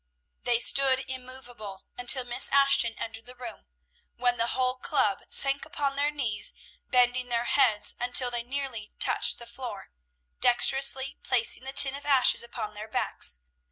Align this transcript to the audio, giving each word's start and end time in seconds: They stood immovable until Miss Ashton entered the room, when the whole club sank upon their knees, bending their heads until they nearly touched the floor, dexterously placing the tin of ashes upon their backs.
They 0.45 0.59
stood 0.59 1.05
immovable 1.07 1.83
until 1.95 2.23
Miss 2.23 2.49
Ashton 2.49 2.95
entered 2.97 3.27
the 3.27 3.35
room, 3.35 3.67
when 4.15 4.37
the 4.37 4.47
whole 4.57 4.77
club 4.77 5.21
sank 5.29 5.63
upon 5.63 5.95
their 5.95 6.09
knees, 6.09 6.53
bending 6.89 7.29
their 7.29 7.45
heads 7.45 7.95
until 7.99 8.31
they 8.31 8.41
nearly 8.41 8.93
touched 8.97 9.37
the 9.37 9.45
floor, 9.45 9.91
dexterously 10.39 11.19
placing 11.21 11.65
the 11.65 11.73
tin 11.73 11.95
of 11.95 12.07
ashes 12.07 12.41
upon 12.41 12.73
their 12.73 12.87
backs. 12.87 13.41